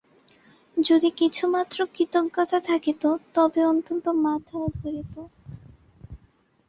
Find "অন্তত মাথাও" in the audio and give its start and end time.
3.65-4.65